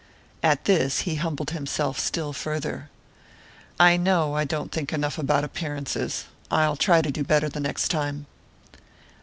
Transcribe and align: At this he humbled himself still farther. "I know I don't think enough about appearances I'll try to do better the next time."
At 0.41 0.65
this 0.65 1.01
he 1.01 1.17
humbled 1.17 1.51
himself 1.51 1.99
still 1.99 2.33
farther. 2.33 2.89
"I 3.79 3.97
know 3.97 4.33
I 4.33 4.45
don't 4.45 4.71
think 4.71 4.91
enough 4.91 5.19
about 5.19 5.43
appearances 5.43 6.25
I'll 6.49 6.75
try 6.75 7.03
to 7.03 7.11
do 7.11 7.23
better 7.23 7.49
the 7.49 7.59
next 7.59 7.89
time." 7.89 8.25